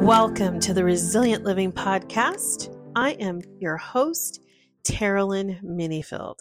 [0.00, 2.74] Welcome to the Resilient Living Podcast.
[2.96, 4.40] I am your host,
[4.82, 6.36] Terilyn Minifield.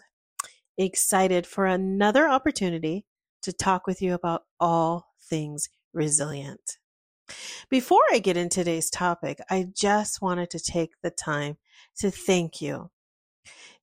[0.78, 3.06] Excited for another opportunity
[3.42, 6.78] to talk with you about all things resilient.
[7.70, 11.58] Before I get into today's topic, I just wanted to take the time
[11.98, 12.90] to thank you.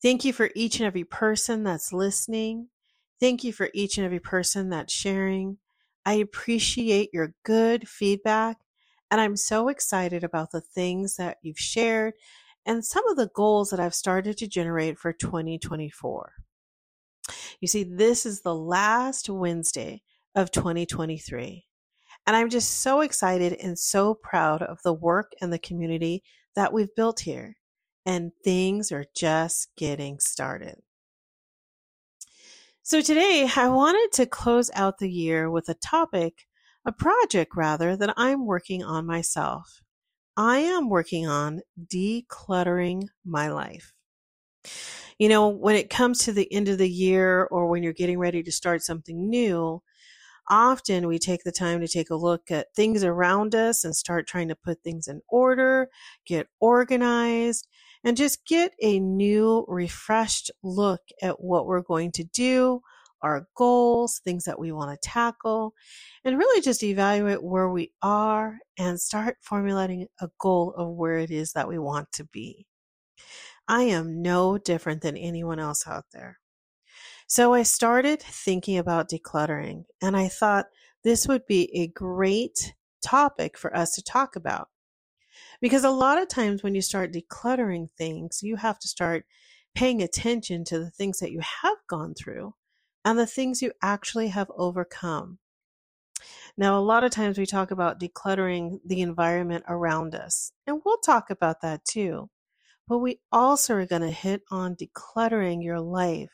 [0.02, 2.68] Thank you for each and every person that's listening.
[3.20, 5.58] Thank you for each and every person that's sharing.
[6.06, 8.56] I appreciate your good feedback
[9.10, 12.14] and I'm so excited about the things that you've shared
[12.64, 16.32] and some of the goals that I've started to generate for 2024.
[17.60, 20.02] You see, this is the last Wednesday
[20.34, 21.64] of 2023.
[22.26, 26.24] And I'm just so excited and so proud of the work and the community
[26.56, 27.56] that we've built here.
[28.04, 30.76] And things are just getting started.
[32.82, 36.45] So today I wanted to close out the year with a topic
[36.86, 39.82] a project rather that I'm working on myself.
[40.36, 43.92] I am working on decluttering my life.
[45.18, 48.18] You know, when it comes to the end of the year or when you're getting
[48.18, 49.82] ready to start something new,
[50.48, 54.28] often we take the time to take a look at things around us and start
[54.28, 55.88] trying to put things in order,
[56.24, 57.66] get organized,
[58.04, 62.80] and just get a new, refreshed look at what we're going to do,
[63.22, 65.74] our goals, things that we want to tackle,
[66.24, 71.30] and really just evaluate where we are and start formulating a goal of where it
[71.30, 72.66] is that we want to be.
[73.68, 76.38] I am no different than anyone else out there.
[77.26, 80.66] So I started thinking about decluttering, and I thought
[81.02, 84.68] this would be a great topic for us to talk about.
[85.60, 89.24] Because a lot of times when you start decluttering things, you have to start
[89.74, 92.54] paying attention to the things that you have gone through
[93.06, 95.38] and the things you actually have overcome.
[96.56, 100.98] Now, a lot of times we talk about decluttering the environment around us, and we'll
[100.98, 102.30] talk about that too.
[102.88, 106.30] But we also are going to hit on decluttering your life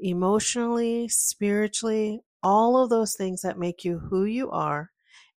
[0.00, 4.90] emotionally, spiritually, all of those things that make you who you are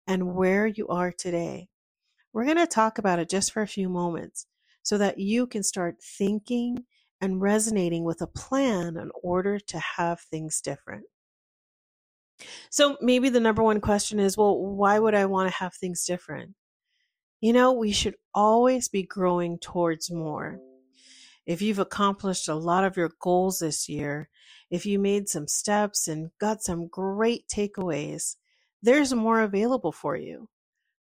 [0.06, 1.68] and where you are today.
[2.32, 4.46] We're going to talk about it just for a few moments
[4.82, 6.84] so that you can start thinking
[7.22, 11.04] and resonating with a plan in order to have things different.
[12.68, 16.04] So maybe the number one question is, well, why would I want to have things
[16.04, 16.54] different?
[17.40, 20.58] You know, we should always be growing towards more.
[21.46, 24.28] If you've accomplished a lot of your goals this year,
[24.70, 28.36] if you made some steps and got some great takeaways,
[28.82, 30.48] there's more available for you.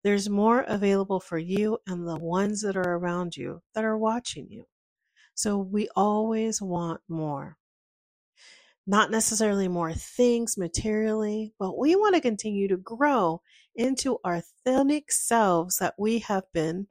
[0.03, 4.47] There's more available for you and the ones that are around you that are watching
[4.49, 4.65] you.
[5.39, 7.55] So we always want more.
[8.85, 13.41] Not necessarily more things materially, but we want to continue to grow
[13.73, 16.87] into our authentic selves that we have been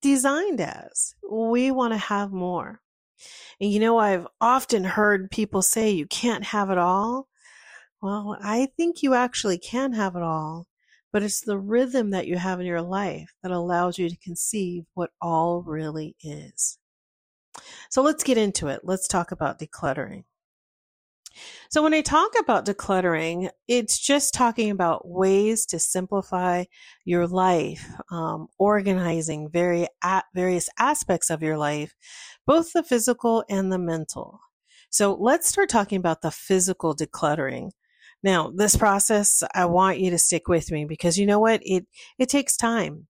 [0.00, 1.14] designed as.
[1.30, 2.80] We want to have more.
[3.60, 7.28] And you know, I've often heard people say you can't have it all.
[8.02, 10.66] Well, I think you actually can have it all,
[11.12, 14.82] but it's the rhythm that you have in your life that allows you to conceive
[14.94, 16.80] what all really is.
[17.90, 18.80] So let's get into it.
[18.82, 20.24] Let's talk about decluttering.
[21.70, 26.64] So when I talk about decluttering, it's just talking about ways to simplify
[27.04, 29.86] your life, um, organizing very
[30.34, 31.94] various aspects of your life,
[32.46, 34.40] both the physical and the mental.
[34.90, 37.70] So let's start talking about the physical decluttering.
[38.22, 41.60] Now, this process, I want you to stick with me because you know what?
[41.64, 41.86] It,
[42.18, 43.08] it takes time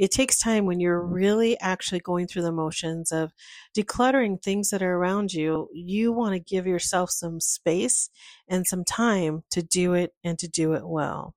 [0.00, 3.32] it takes time when you're really actually going through the motions of
[3.76, 5.68] decluttering things that are around you.
[5.74, 8.08] You want to give yourself some space
[8.48, 11.34] and some time to do it and to do it well.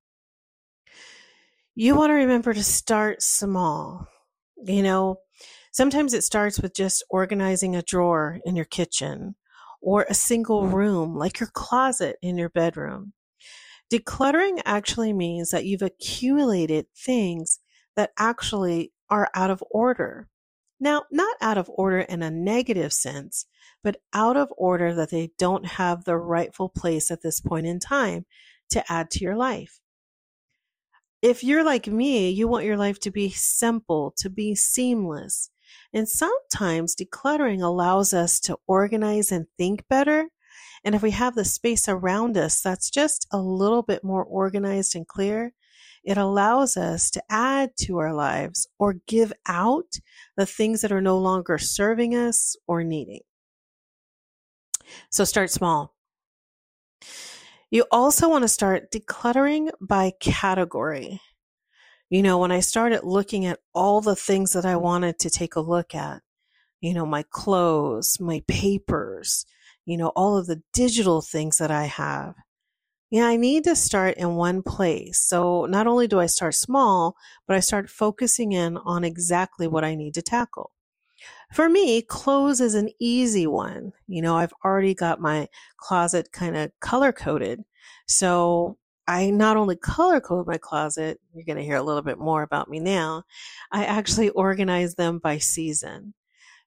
[1.76, 4.08] You want to remember to start small.
[4.64, 5.18] You know,
[5.74, 9.36] sometimes it starts with just organizing a drawer in your kitchen
[9.82, 13.12] or a single room like your closet in your bedroom.
[13.92, 17.60] Decluttering actually means that you've accumulated things
[17.96, 20.28] that actually are out of order.
[20.80, 23.46] Now, not out of order in a negative sense,
[23.84, 27.80] but out of order that they don't have the rightful place at this point in
[27.80, 28.26] time
[28.72, 29.80] to add to your life.
[31.22, 35.50] If you're like me, you want your life to be simple, to be seamless.
[35.94, 40.28] And sometimes decluttering allows us to organize and think better.
[40.84, 44.96] And if we have the space around us that's just a little bit more organized
[44.96, 45.54] and clear,
[46.04, 50.00] it allows us to add to our lives or give out
[50.36, 53.22] the things that are no longer serving us or needing.
[55.10, 55.94] So start small.
[57.72, 61.22] You also want to start decluttering by category.
[62.10, 65.56] You know, when I started looking at all the things that I wanted to take
[65.56, 66.22] a look at,
[66.82, 69.46] you know, my clothes, my papers,
[69.86, 72.36] you know, all of the digital things that I have.
[73.14, 75.20] Yeah, I need to start in one place.
[75.20, 77.16] So not only do I start small,
[77.46, 80.72] but I start focusing in on exactly what I need to tackle.
[81.54, 83.92] For me, clothes is an easy one.
[84.08, 87.62] You know, I've already got my closet kind of color coded.
[88.08, 92.18] So I not only color code my closet, you're going to hear a little bit
[92.18, 93.26] more about me now.
[93.72, 96.16] I actually organize them by season.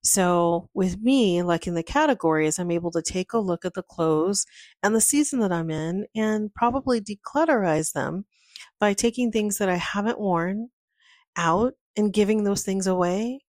[0.07, 3.83] So with me, like in the categories, I'm able to take a look at the
[3.83, 4.47] clothes
[4.81, 8.25] and the season that I'm in and probably declutterize them
[8.79, 10.69] by taking things that I haven't worn
[11.37, 13.41] out and giving those things away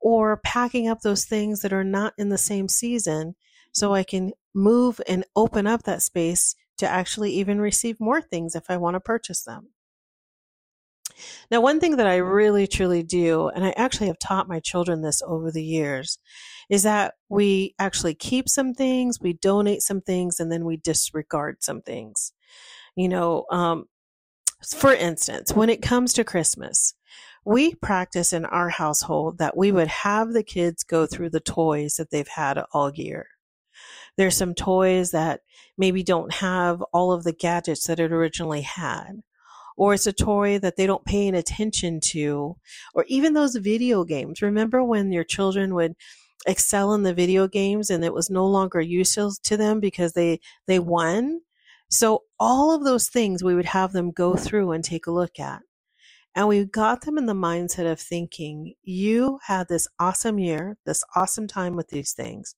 [0.00, 3.34] or packing up those things that are not in the same season
[3.72, 8.54] so I can move and open up that space to actually even receive more things
[8.54, 9.73] if I want to purchase them.
[11.50, 15.02] Now, one thing that I really truly do, and I actually have taught my children
[15.02, 16.18] this over the years,
[16.68, 21.62] is that we actually keep some things, we donate some things, and then we disregard
[21.62, 22.32] some things.
[22.96, 23.86] You know, um,
[24.66, 26.94] for instance, when it comes to Christmas,
[27.44, 31.96] we practice in our household that we would have the kids go through the toys
[31.96, 33.26] that they've had all year.
[34.16, 35.40] There's some toys that
[35.76, 39.22] maybe don't have all of the gadgets that it originally had
[39.76, 42.56] or it's a toy that they don't pay any attention to,
[42.94, 44.42] or even those video games.
[44.42, 45.94] Remember when your children would
[46.46, 50.40] excel in the video games and it was no longer useful to them because they,
[50.66, 51.40] they won?
[51.88, 55.38] So all of those things we would have them go through and take a look
[55.38, 55.62] at.
[56.36, 61.04] And we got them in the mindset of thinking, you had this awesome year, this
[61.14, 62.56] awesome time with these things.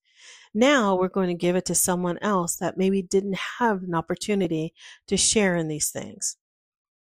[0.54, 4.72] Now we're going to give it to someone else that maybe didn't have an opportunity
[5.08, 6.38] to share in these things.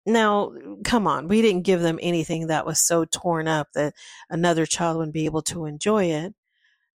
[0.05, 0.51] Now,
[0.83, 3.93] come on, we didn't give them anything that was so torn up that
[4.29, 6.33] another child wouldn't be able to enjoy it.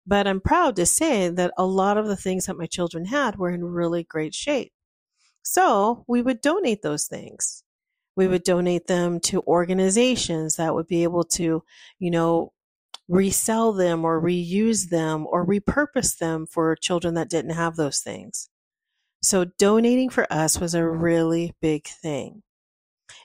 [0.07, 3.37] But I'm proud to say that a lot of the things that my children had
[3.37, 4.73] were in really great shape.
[5.43, 7.63] So we would donate those things.
[8.17, 11.63] We would donate them to organizations that would be able to,
[11.99, 12.53] you know,
[13.09, 18.51] resell them or reuse them or repurpose them for children that didn't have those things.
[19.23, 22.43] So donating for us was a really big thing.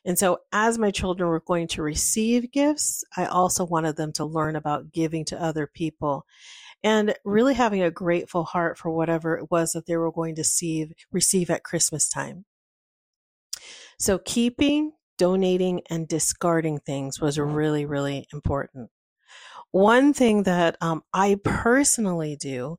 [0.06, 4.25] And so, as my children were going to receive gifts, I also wanted them to
[4.25, 6.25] learn about giving to other people
[6.83, 10.44] and really having a grateful heart for whatever it was that they were going to
[10.44, 12.45] see, receive at Christmas time.
[14.00, 18.89] So, keeping, donating, and discarding things was really, really important.
[19.71, 22.77] One thing that um, I personally do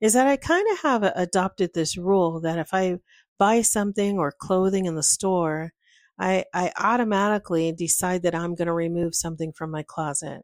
[0.00, 2.98] is that I kind of have adopted this rule that if I
[3.38, 5.72] buy something or clothing in the store,
[6.18, 10.42] I, I automatically decide that I'm going to remove something from my closet.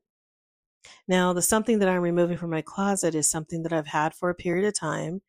[1.09, 4.31] Now, the something that I'm removing from my closet is something that I've had for
[4.31, 5.23] a period of time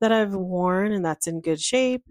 [0.00, 2.04] that I've worn and that's in good shape.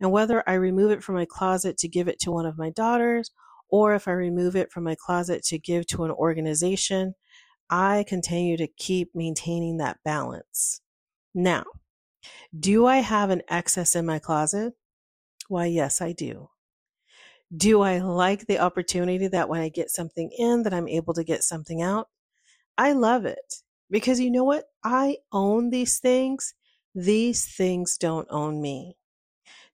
[0.00, 2.70] And whether I remove it from my closet to give it to one of my
[2.70, 3.30] daughters
[3.68, 7.14] or if I remove it from my closet to give to an organization,
[7.70, 10.82] I continue to keep maintaining that balance.
[11.34, 11.64] Now,
[12.58, 14.74] do I have an excess in my closet?
[15.48, 16.50] Why, yes, I do.
[17.54, 21.24] Do I like the opportunity that when I get something in that I'm able to
[21.24, 22.08] get something out?
[22.78, 24.64] I love it because you know what?
[24.82, 26.54] I own these things.
[26.94, 28.96] These things don't own me.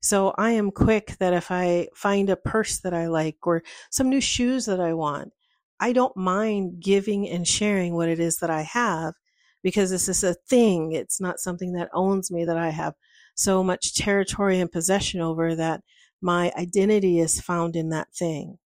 [0.01, 4.09] So I am quick that if I find a purse that I like or some
[4.09, 5.33] new shoes that I want,
[5.81, 9.15] I don't mind giving and sharing what it is that I have
[9.63, 10.93] because this is a thing.
[10.93, 12.95] It's not something that owns me that I have
[13.35, 15.83] so much territory and possession over that
[16.21, 18.59] my identity is found in that thing.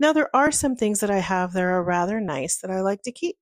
[0.00, 3.02] Now, there are some things that I have that are rather nice that I like
[3.02, 3.36] to keep,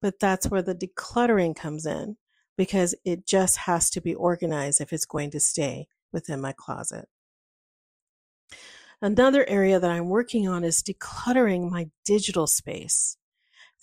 [0.00, 2.16] but that's where the decluttering comes in
[2.56, 7.06] because it just has to be organized if it's going to stay within my closet.
[9.02, 13.18] Another area that I'm working on is decluttering my digital space.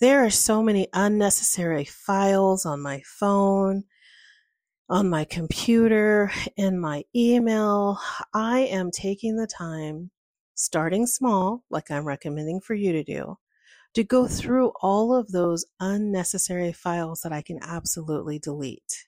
[0.00, 3.84] There are so many unnecessary files on my phone,
[4.88, 7.98] on my computer, in my email.
[8.34, 10.10] I am taking the time,
[10.54, 13.38] starting small, like I'm recommending for you to do,
[13.94, 19.06] to go through all of those unnecessary files that I can absolutely delete.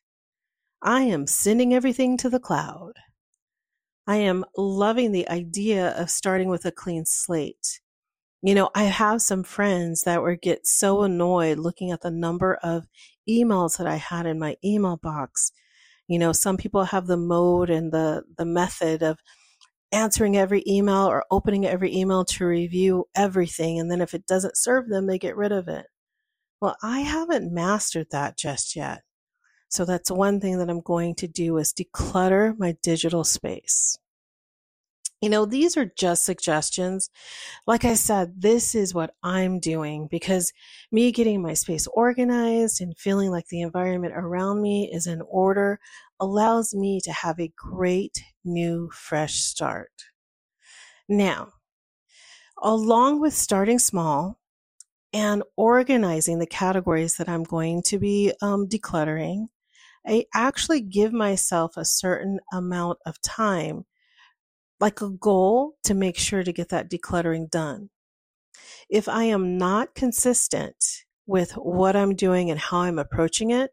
[0.82, 2.92] I am sending everything to the cloud.
[4.06, 7.80] I am loving the idea of starting with a clean slate.
[8.42, 12.56] You know, I have some friends that would get so annoyed looking at the number
[12.56, 12.86] of
[13.26, 15.52] emails that I had in my email box
[16.08, 19.18] you know, some people have the mode and the, the method of
[19.92, 23.78] answering every email or opening every email to review everything.
[23.78, 25.86] And then if it doesn't serve them, they get rid of it.
[26.60, 29.02] Well, I haven't mastered that just yet.
[29.68, 33.98] So that's one thing that I'm going to do is declutter my digital space.
[35.20, 37.08] You know, these are just suggestions.
[37.66, 40.52] Like I said, this is what I'm doing because
[40.92, 45.80] me getting my space organized and feeling like the environment around me is in order
[46.20, 49.90] allows me to have a great new fresh start.
[51.08, 51.52] Now,
[52.62, 54.38] along with starting small
[55.12, 59.46] and organizing the categories that I'm going to be um, decluttering,
[60.06, 63.86] I actually give myself a certain amount of time
[64.84, 67.88] like a goal to make sure to get that decluttering done.
[68.90, 70.76] If I am not consistent
[71.26, 73.70] with what I'm doing and how I'm approaching it,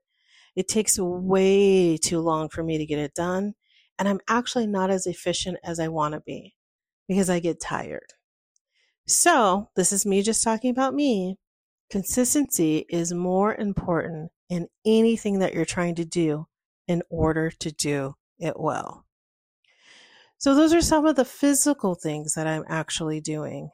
[0.56, 3.56] it takes way too long for me to get it done.
[4.00, 6.56] And I'm actually not as efficient as I want to be
[7.10, 8.14] because I get tired.
[9.06, 11.36] So, this is me just talking about me.
[11.90, 16.48] Consistency is more important in anything that you're trying to do
[16.88, 19.06] in order to do it well.
[20.42, 23.70] So those are some of the physical things that I'm actually doing.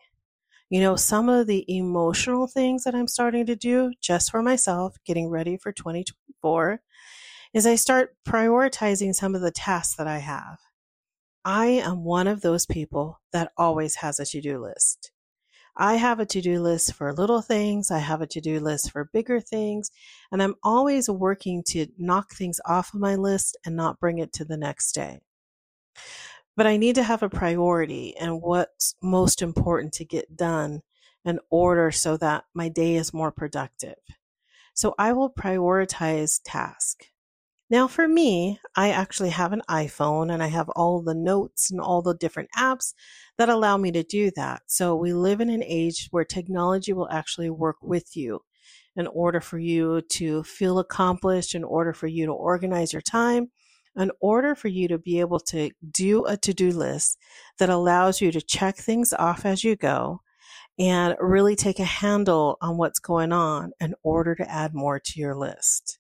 [0.70, 4.98] You know, some of the emotional things that I'm starting to do just for myself,
[5.06, 6.82] getting ready for 2024,
[7.54, 10.58] is I start prioritizing some of the tasks that I have.
[11.46, 15.14] I am one of those people that always has a to do list.
[15.78, 18.92] I have a to do list for little things, I have a to do list
[18.92, 19.90] for bigger things,
[20.34, 24.34] and I'm always working to knock things off of my list and not bring it
[24.34, 25.22] to the next day
[26.58, 30.82] but I need to have a priority and what's most important to get done
[31.24, 33.96] in order so that my day is more productive.
[34.74, 37.06] So I will prioritize task.
[37.70, 41.80] Now for me, I actually have an iPhone and I have all the notes and
[41.80, 42.94] all the different apps
[43.38, 44.64] that allow me to do that.
[44.68, 48.40] So we live in an age where technology will actually work with you
[48.96, 53.52] in order for you to feel accomplished, in order for you to organize your time,
[53.98, 57.18] in order for you to be able to do a to do list
[57.58, 60.22] that allows you to check things off as you go
[60.80, 65.20] and really take a handle on what's going on in order to add more to
[65.20, 65.98] your list.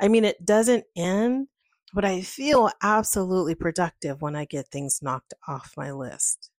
[0.00, 1.48] I mean, it doesn't end,
[1.94, 6.50] but I feel absolutely productive when I get things knocked off my list.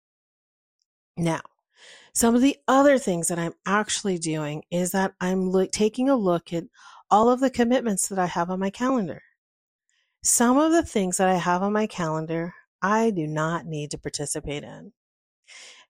[1.17, 1.41] Now,
[2.13, 6.15] some of the other things that I'm actually doing is that I'm lo- taking a
[6.15, 6.63] look at
[7.11, 9.21] all of the commitments that I have on my calendar.
[10.27, 13.97] Some of the things that I have on my calendar, I do not need to
[13.97, 14.91] participate in.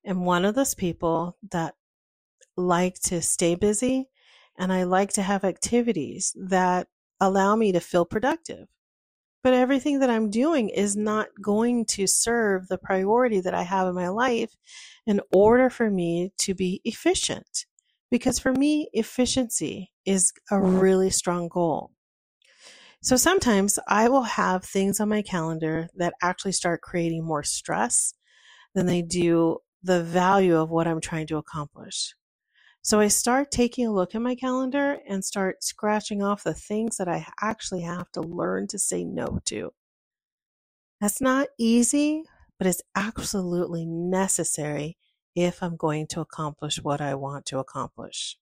[0.05, 1.73] I'm one of those people that
[2.55, 4.09] like to stay busy
[4.55, 6.87] and I like to have activities that
[7.19, 8.67] allow me to feel productive.
[9.41, 13.87] But everything that I'm doing is not going to serve the priority that I have
[13.87, 14.55] in my life
[15.07, 17.65] in order for me to be efficient.
[18.11, 21.96] Because for me, efficiency is a really strong goal.
[23.07, 28.13] So sometimes I will have things on my calendar that actually start creating more stress
[28.75, 32.13] than they do the value of what I'm trying to accomplish.
[32.81, 36.97] So I start taking a look at my calendar and start scratching off the things
[36.97, 39.71] that I actually have to learn to say no to.
[40.99, 42.23] That's not easy,
[42.57, 44.97] but it's absolutely necessary
[45.33, 48.37] if I'm going to accomplish what I want to accomplish.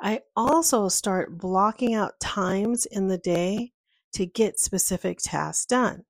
[0.00, 3.72] I also start blocking out times in the day
[4.12, 6.04] to get specific tasks done.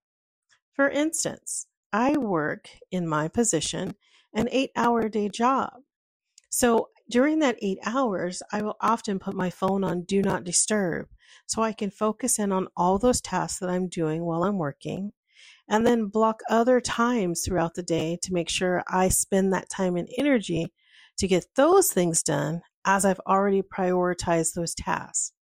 [0.72, 3.94] For instance, I work in my position
[4.32, 5.72] an eight hour day job.
[6.50, 11.08] So during that eight hours, I will often put my phone on do not disturb
[11.46, 15.12] so I can focus in on all those tasks that I'm doing while I'm working
[15.68, 19.96] and then block other times throughout the day to make sure I spend that time
[19.96, 20.72] and energy
[21.18, 25.32] to get those things done as I've already prioritized those tasks.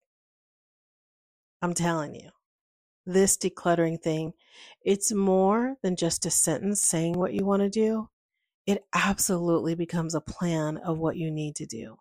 [1.60, 2.30] I'm telling you,
[3.06, 4.32] this decluttering thing,
[4.82, 8.10] it's more than just a sentence saying what you want to do.
[8.66, 11.96] It absolutely becomes a plan of what you need to do.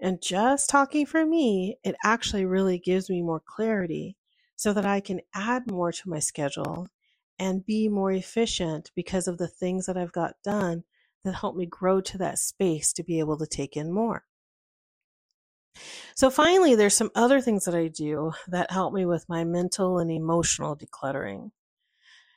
[0.00, 4.16] And just talking for me, it actually really gives me more clarity
[4.56, 6.88] so that I can add more to my schedule
[7.38, 10.84] and be more efficient because of the things that I've got done
[11.24, 14.24] that help me grow to that space to be able to take in more.
[16.14, 19.98] So finally, there's some other things that I do that help me with my mental
[19.98, 21.50] and emotional decluttering.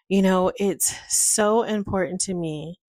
[0.07, 2.79] You know, it's so important to me.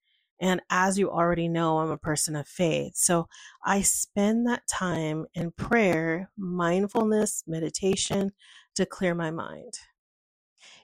[0.40, 2.92] And as you already know, I'm a person of faith.
[2.94, 3.26] So
[3.64, 8.32] I spend that time in prayer, mindfulness, meditation
[8.74, 9.78] to clear my mind.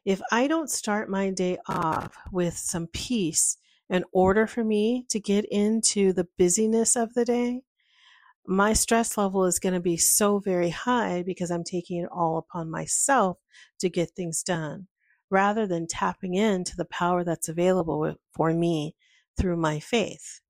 [0.04, 3.58] If I don't start my day off with some peace
[3.90, 7.62] in order for me to get into the busyness of the day,
[8.46, 12.38] my stress level is going to be so very high because I'm taking it all
[12.38, 13.38] upon myself
[13.78, 14.88] to get things done
[15.30, 18.94] rather than tapping into the power that's available for me
[19.38, 20.40] through my faith.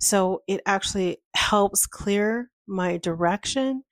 [0.00, 3.84] So it actually helps clear my direction.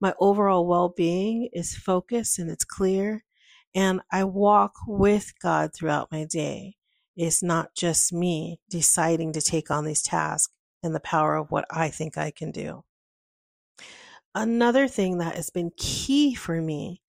[0.00, 3.24] My overall well being is focused and it's clear.
[3.74, 6.76] And I walk with God throughout my day.
[7.16, 11.66] It's not just me deciding to take on these tasks and the power of what
[11.70, 12.84] I think I can do.
[14.34, 17.00] Another thing that has been key for me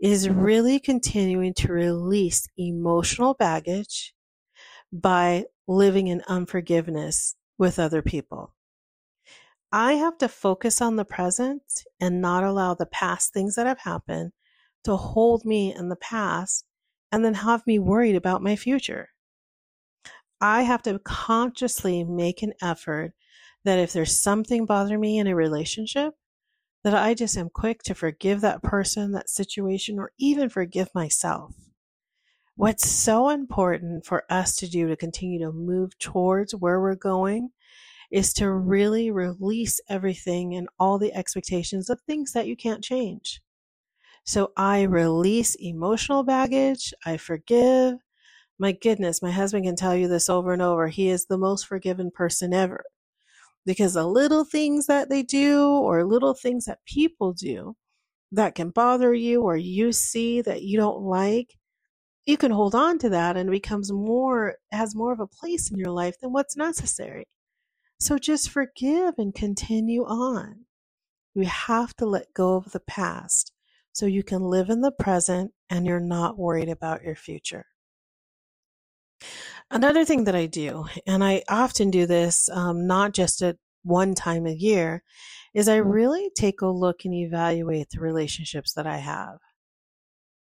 [0.00, 4.14] is really continuing to release emotional baggage
[4.92, 8.54] by living in unforgiveness with other people.
[9.72, 11.62] I have to focus on the present
[12.00, 14.32] and not allow the past things that have happened
[14.84, 16.64] to hold me in the past
[17.10, 19.08] and then have me worried about my future.
[20.40, 23.12] I have to consciously make an effort
[23.64, 26.14] that if there's something bothering me in a relationship,
[26.84, 31.54] that I just am quick to forgive that person, that situation, or even forgive myself.
[32.56, 37.50] What's so important for us to do to continue to move towards where we're going
[38.10, 43.40] is to really release everything and all the expectations of things that you can't change.
[44.24, 46.92] So I release emotional baggage.
[47.04, 47.96] I forgive.
[48.58, 50.88] My goodness, my husband can tell you this over and over.
[50.88, 52.84] He is the most forgiven person ever
[53.66, 57.74] because the little things that they do or little things that people do
[58.32, 61.54] that can bother you or you see that you don't like,
[62.26, 65.70] you can hold on to that and it becomes more, has more of a place
[65.70, 67.26] in your life than what's necessary.
[68.00, 70.66] So just forgive and continue on.
[71.34, 73.52] You have to let go of the past
[73.92, 77.66] so you can live in the present and you're not worried about your future.
[79.70, 84.14] Another thing that I do, and I often do this um, not just at one
[84.14, 85.02] time a year,
[85.54, 85.90] is I mm-hmm.
[85.90, 89.38] really take a look and evaluate the relationships that I have.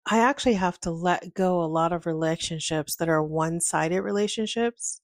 [0.06, 5.02] I actually have to let go a lot of relationships that are one sided relationships.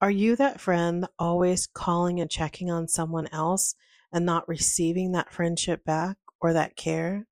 [0.00, 3.74] Are you that friend always calling and checking on someone else
[4.12, 7.26] and not receiving that friendship back or that care?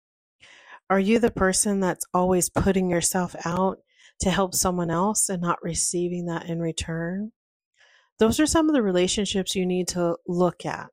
[0.89, 3.79] Are you the person that's always putting yourself out
[4.21, 7.33] to help someone else and not receiving that in return?
[8.19, 10.91] Those are some of the relationships you need to look at.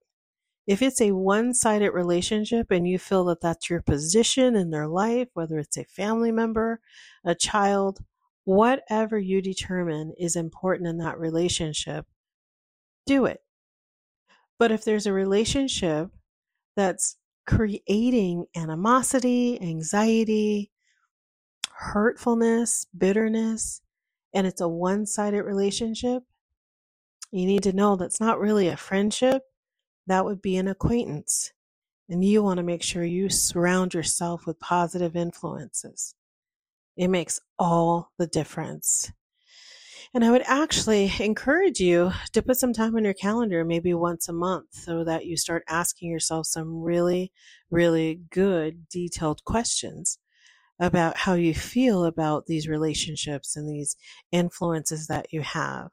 [0.66, 4.88] If it's a one sided relationship and you feel that that's your position in their
[4.88, 6.80] life, whether it's a family member,
[7.26, 8.00] a child,
[8.46, 12.06] whatever you determine is important in that relationship,
[13.06, 13.40] do it.
[14.60, 16.10] But if there's a relationship
[16.76, 20.72] that's creating animosity, anxiety,
[21.84, 23.82] hurtfulness, bitterness,
[24.34, 26.24] and it's a one sided relationship,
[27.32, 29.44] you need to know that's not really a friendship,
[30.08, 31.52] that would be an acquaintance.
[32.10, 36.16] And you want to make sure you surround yourself with positive influences.
[36.96, 39.12] It makes all the difference.
[40.14, 44.30] And I would actually encourage you to put some time on your calendar, maybe once
[44.30, 47.32] a month, so that you start asking yourself some really,
[47.72, 50.20] really good, detailed questions
[50.80, 53.96] about how you feel about these relationships and these
[54.32, 55.90] influences that you have.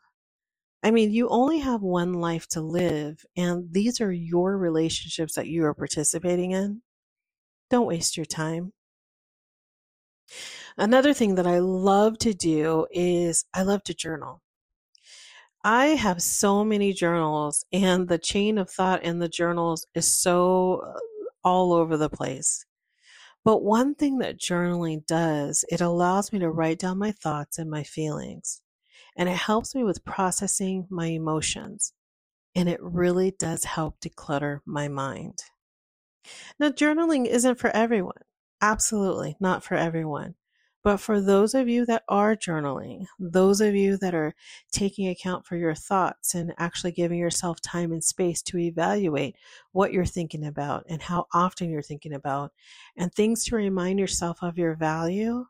[0.83, 5.47] I mean, you only have one life to live, and these are your relationships that
[5.47, 6.83] you are participating in.
[7.69, 8.73] Don't waste your time.
[10.79, 14.41] Another thing that I love to do is I love to journal.
[15.63, 20.83] I have so many journals, and the chain of thought in the journals is so
[20.87, 20.99] uh,
[21.45, 22.65] all over the place.
[23.45, 27.71] But one thing that journaling does, it allows me to write down my thoughts and
[27.71, 28.61] my feelings,
[29.17, 31.93] and it helps me with processing my emotions.
[32.55, 35.45] And it really does help declutter my mind.
[36.59, 38.23] Now, journaling isn't for everyone.
[38.61, 40.35] Absolutely not for everyone.
[40.83, 44.35] But for those of you that are journaling, those of you that are
[44.73, 49.37] taking account for your thoughts and actually giving yourself time and space to evaluate
[49.73, 52.53] what you're thinking about and how often you're thinking about
[52.97, 55.45] and things to remind yourself of your value,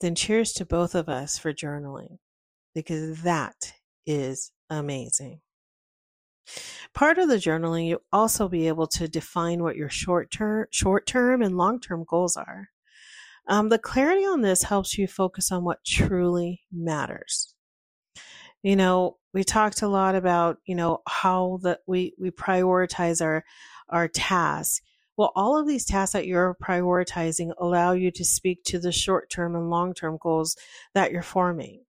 [0.00, 2.18] then cheers to both of us for journaling
[2.72, 3.72] because that
[4.06, 5.40] is amazing.
[6.94, 11.06] Part of the journaling, you also be able to define what your short term, short
[11.06, 12.70] term and long term goals are.
[13.48, 17.54] Um, the clarity on this helps you focus on what truly matters.
[18.62, 23.44] You know, we talked a lot about, you know, how that we, we prioritize our,
[23.88, 24.82] our tasks.
[25.16, 29.30] Well, all of these tasks that you're prioritizing allow you to speak to the short
[29.30, 30.56] term and long term goals
[30.94, 31.84] that you're forming.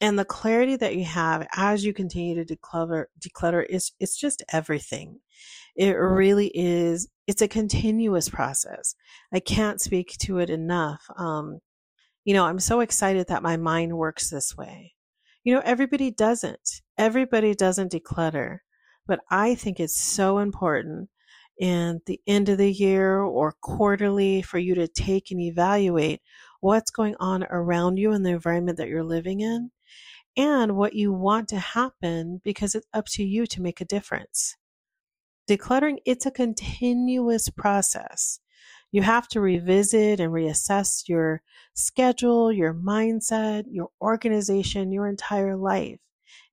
[0.00, 4.44] And the clarity that you have as you continue to declutter, declutter is, it's just
[4.52, 5.20] everything.
[5.78, 8.96] It really is, it's a continuous process.
[9.32, 11.08] I can't speak to it enough.
[11.16, 11.60] Um,
[12.24, 14.94] you know, I'm so excited that my mind works this way.
[15.44, 16.82] You know, everybody doesn't.
[16.98, 18.58] Everybody doesn't declutter.
[19.06, 21.10] But I think it's so important
[21.58, 26.20] in the end of the year or quarterly for you to take and evaluate
[26.60, 29.70] what's going on around you in the environment that you're living in
[30.36, 34.56] and what you want to happen because it's up to you to make a difference.
[35.48, 38.40] Decluttering, it's a continuous process.
[38.92, 41.42] You have to revisit and reassess your
[41.74, 46.00] schedule, your mindset, your organization, your entire life.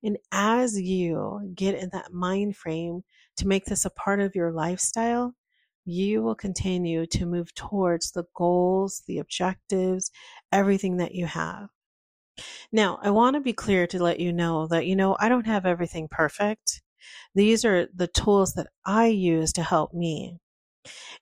[0.02, 3.02] And as you get in that mind frame
[3.36, 5.34] to make this a part of your lifestyle,
[5.84, 10.10] you will continue to move towards the goals, the objectives,
[10.52, 11.68] everything that you have.
[12.72, 15.46] Now, I want to be clear to let you know that, you know, I don't
[15.46, 16.82] have everything perfect.
[17.34, 20.38] These are the tools that I use to help me.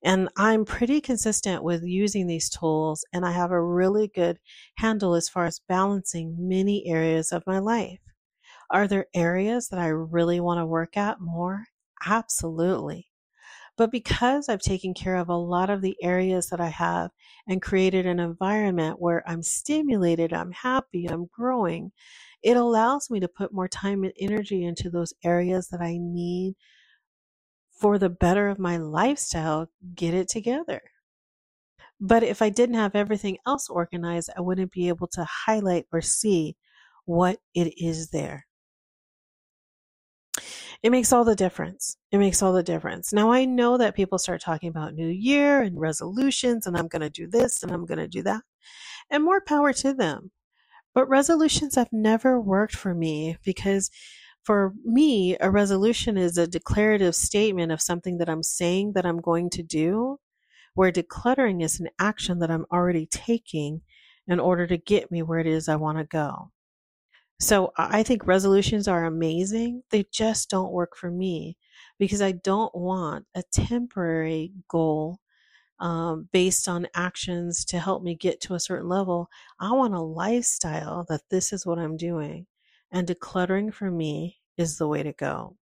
[0.02, 4.38] And I'm pretty consistent with using these tools, and I have a really good
[4.76, 8.00] handle as far as balancing many areas of my life.
[8.70, 11.66] Are there areas that I really want to work at more?
[12.06, 13.08] Absolutely.
[13.76, 17.10] But because I've taken care of a lot of the areas that I have
[17.48, 21.92] and created an environment where I'm stimulated, I'm happy, I'm growing,
[22.44, 26.54] it allows me to put more time and energy into those areas that I need
[27.80, 30.82] for the better of my lifestyle, get it together.
[32.00, 36.02] But if I didn't have everything else organized, I wouldn't be able to highlight or
[36.02, 36.56] see
[37.06, 38.46] what it is there.
[40.82, 41.96] It makes all the difference.
[42.12, 43.10] It makes all the difference.
[43.12, 47.00] Now, I know that people start talking about New Year and resolutions, and I'm going
[47.00, 48.42] to do this and I'm going to do that,
[49.10, 50.30] and more power to them.
[50.94, 53.90] But resolutions have never worked for me because
[54.44, 59.20] for me, a resolution is a declarative statement of something that I'm saying that I'm
[59.20, 60.18] going to do,
[60.74, 63.82] where decluttering is an action that I'm already taking
[64.28, 66.50] in order to get me where it is I want to go.
[67.40, 69.82] So I think resolutions are amazing.
[69.90, 71.56] They just don't work for me
[71.98, 75.18] because I don't want a temporary goal
[75.80, 79.28] um, based on actions to help me get to a certain level.
[79.58, 82.46] I want a lifestyle that this is what I'm doing.
[82.90, 85.56] And decluttering for me is the way to go.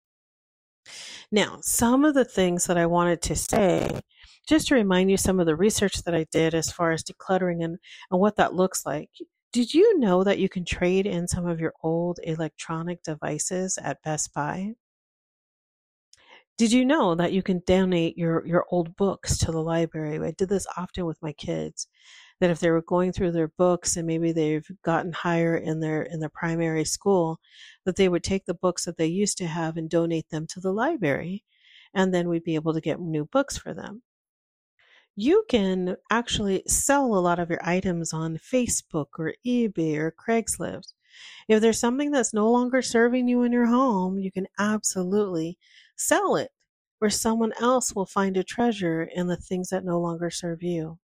[1.30, 4.00] Now, some of the things that I wanted to say,
[4.46, 7.64] just to remind you some of the research that I did as far as decluttering
[7.64, 7.78] and,
[8.10, 9.10] and what that looks like.
[9.52, 14.02] Did you know that you can trade in some of your old electronic devices at
[14.02, 14.74] Best Buy?
[16.62, 20.24] Did you know that you can donate your, your old books to the library?
[20.24, 21.88] I did this often with my kids
[22.38, 26.02] that if they were going through their books and maybe they've gotten higher in their
[26.02, 27.40] in their primary school
[27.84, 30.60] that they would take the books that they used to have and donate them to
[30.60, 31.42] the library
[31.94, 34.02] and then we'd be able to get new books for them
[35.16, 40.92] you can actually sell a lot of your items on Facebook or eBay or Craigslist.
[41.48, 45.58] If there's something that's no longer serving you in your home, you can absolutely
[45.96, 46.50] sell it
[46.98, 50.98] where someone else will find a treasure in the things that no longer serve you.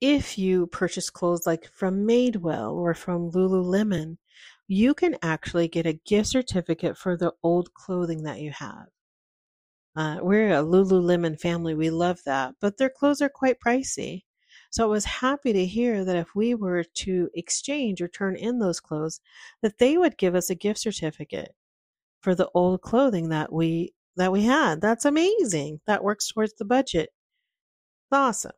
[0.00, 4.18] If you purchase clothes like from Madewell or from Lululemon,
[4.68, 8.86] you can actually get a gift certificate for the old clothing that you have.
[9.96, 11.74] Uh, we're a Lululemon family.
[11.74, 14.22] We love that, but their clothes are quite pricey.
[14.70, 18.58] So I was happy to hear that if we were to exchange or turn in
[18.58, 19.20] those clothes,
[19.62, 21.54] that they would give us a gift certificate
[22.20, 24.80] for the old clothing that we that we had.
[24.80, 25.80] That's amazing.
[25.86, 27.10] That works towards the budget.
[28.10, 28.52] It's awesome.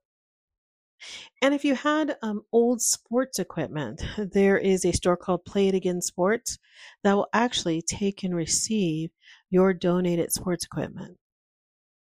[1.42, 5.74] And if you had um, old sports equipment, there is a store called Play It
[5.74, 6.58] Again Sports
[7.02, 9.10] that will actually take and receive
[9.50, 11.18] your donated sports equipment.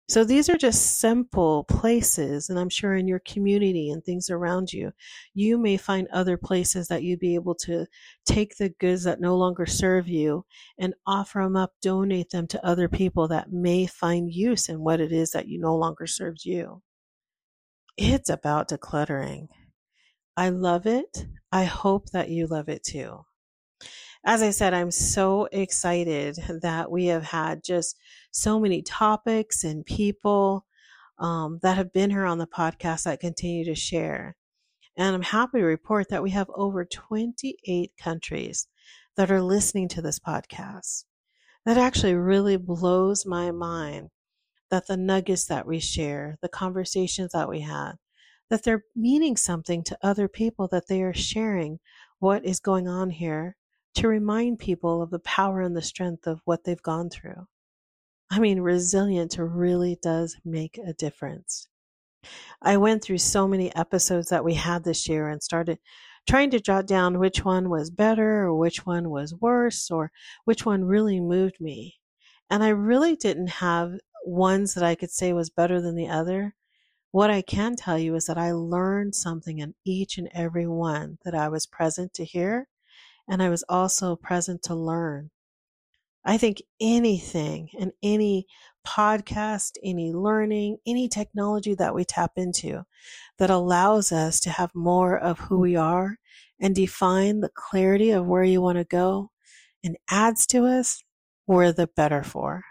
[0.07, 4.71] So these are just simple places, and I'm sure in your community and things around
[4.71, 4.93] you,
[5.33, 7.87] you may find other places that you'd be able to
[8.27, 10.45] take the goods that no longer serve you
[10.79, 15.01] and offer them up, donate them to other people that may find use in what
[15.01, 16.83] it is that you no longer serves you.
[17.97, 19.49] It's about decluttering.
[20.37, 21.27] I love it.
[21.51, 23.25] I hope that you love it too
[24.25, 27.99] as I said, I'm so excited that we have had just
[28.31, 30.65] so many topics and people
[31.19, 34.35] um, that have been here on the podcast that continue to share.
[34.97, 38.67] And I'm happy to report that we have over 28 countries
[39.17, 41.05] that are listening to this podcast.
[41.67, 44.09] That actually really blows my mind
[44.71, 47.93] that the nuggets that we share, the conversations that we had,
[48.49, 51.79] that they're meaning something to other people, that they are sharing
[52.21, 53.57] what is going on here
[53.94, 57.46] to remind people of the power and the strength of what they've gone through.
[58.30, 61.68] I mean, resilience really does make a difference.
[62.62, 65.78] I went through so many episodes that we had this year and started
[66.26, 70.11] trying to jot down which one was better or which one was worse or
[70.44, 71.96] which one really moved me.
[72.50, 73.92] And I really didn't have
[74.24, 76.54] ones that I could say was better than the other.
[77.11, 81.18] What I can tell you is that I learned something in each and every one
[81.24, 82.68] that I was present to hear,
[83.29, 85.31] and I was also present to learn.
[86.25, 88.47] I think anything and any
[88.87, 92.85] podcast, any learning, any technology that we tap into
[93.39, 96.17] that allows us to have more of who we are
[96.61, 99.31] and define the clarity of where you want to go
[99.83, 101.03] and adds to us,
[101.47, 102.63] we're the better for.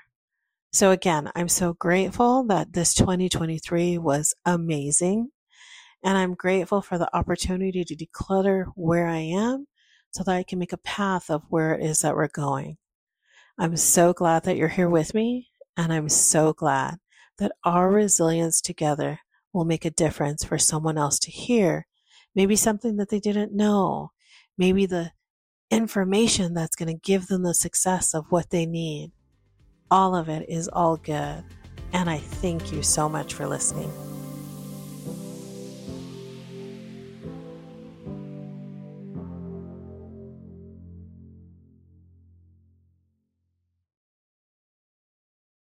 [0.72, 5.30] So again, I'm so grateful that this 2023 was amazing.
[6.04, 9.68] And I'm grateful for the opportunity to declutter where I am
[10.13, 12.78] so that I can make a path of where it is that we're going.
[13.58, 15.49] I'm so glad that you're here with me.
[15.76, 16.99] And I'm so glad
[17.39, 19.19] that our resilience together
[19.54, 21.88] will make a difference for someone else to hear.
[22.36, 24.12] Maybe something that they didn't know.
[24.58, 25.12] Maybe the
[25.71, 29.12] information that's going to give them the success of what they need.
[29.89, 31.43] All of it is all good.
[31.91, 33.91] And I thank you so much for listening.